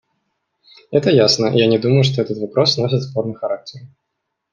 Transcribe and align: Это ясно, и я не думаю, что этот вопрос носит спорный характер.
Это 0.89 1.11
ясно, 1.11 1.45
и 1.45 1.59
я 1.59 1.67
не 1.67 1.77
думаю, 1.77 2.03
что 2.03 2.23
этот 2.23 2.39
вопрос 2.39 2.75
носит 2.75 3.03
спорный 3.03 3.35
характер. 3.35 3.81